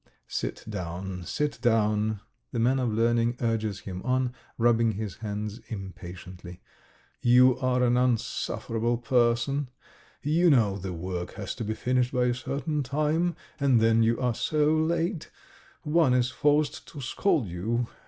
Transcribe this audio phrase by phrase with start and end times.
[0.27, 6.59] "Sit down, sit down," the man of learning urges him on, rubbing his hands impatiently.
[7.21, 9.69] "You are an unsufferable person....
[10.23, 14.19] You know the work has to be finished by a certain time, and then you
[14.19, 15.29] are so late.
[15.83, 17.85] One is forced to scold you.